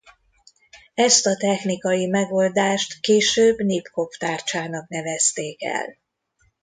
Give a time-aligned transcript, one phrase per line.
[0.93, 5.97] Ezt a technikai megoldást később Nipkow-tárcsának nevezték el.